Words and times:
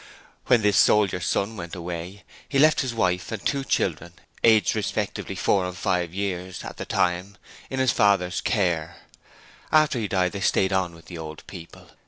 When 0.47 0.63
this 0.63 0.77
soldier 0.79 1.19
son 1.19 1.55
went 1.57 1.75
away, 1.75 2.23
he 2.49 2.57
left 2.57 2.81
his 2.81 2.91
wife 2.91 3.31
and 3.31 3.45
two 3.45 3.63
children, 3.63 4.13
aged 4.43 4.75
respectively 4.75 5.35
four 5.35 5.63
and 5.63 5.77
five 5.77 6.11
years 6.11 6.63
at 6.63 6.77
that 6.77 6.89
time, 6.89 7.37
in 7.69 7.77
his 7.79 7.91
father's 7.91 8.41
care. 8.41 8.95
After 9.71 9.99
he 9.99 10.07
died 10.07 10.31
they 10.31 10.41
stayed 10.41 10.73
on 10.73 10.95
with 10.95 11.05
the 11.05 11.19
old 11.19 11.45
people. 11.45 11.91